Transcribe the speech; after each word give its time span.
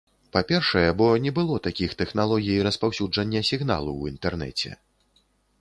Па-першае, 0.35 0.85
бо 1.01 1.09
не 1.25 1.33
было 1.37 1.57
такіх 1.67 1.93
тэхналогій 2.01 2.57
распаўсюджання 2.69 3.45
сігналу 3.51 3.91
ў 4.01 4.15
інтэрнэце. 4.15 4.69